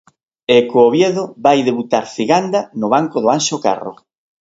[0.55, 3.93] E co Oviedo vai debutar Ciganda no banco do Anxo Carro.